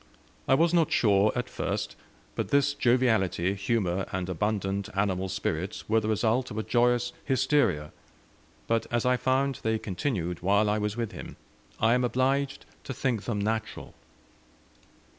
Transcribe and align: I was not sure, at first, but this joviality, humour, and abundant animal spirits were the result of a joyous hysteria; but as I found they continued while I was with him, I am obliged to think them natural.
I 0.47 0.55
was 0.55 0.73
not 0.73 0.91
sure, 0.91 1.31
at 1.35 1.47
first, 1.47 1.95
but 2.33 2.47
this 2.49 2.73
joviality, 2.73 3.53
humour, 3.53 4.07
and 4.11 4.27
abundant 4.29 4.89
animal 4.95 5.29
spirits 5.29 5.87
were 5.87 5.99
the 5.99 6.07
result 6.09 6.49
of 6.49 6.57
a 6.57 6.63
joyous 6.63 7.13
hysteria; 7.23 7.91
but 8.65 8.87
as 8.89 9.05
I 9.05 9.15
found 9.15 9.59
they 9.61 9.77
continued 9.77 10.39
while 10.41 10.71
I 10.71 10.79
was 10.79 10.97
with 10.97 11.11
him, 11.11 11.37
I 11.79 11.93
am 11.93 12.03
obliged 12.03 12.65
to 12.85 12.95
think 12.95 13.25
them 13.25 13.37
natural. 13.37 13.93